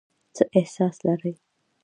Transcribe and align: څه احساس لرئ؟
څه 0.35 0.43
احساس 0.57 0.95
لرئ؟ 1.05 1.33